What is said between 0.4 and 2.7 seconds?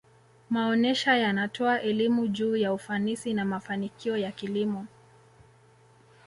maonesha yanatoa elimu juu